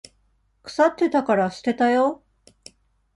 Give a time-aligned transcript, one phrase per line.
[0.63, 2.23] 腐ってたから捨てたよ。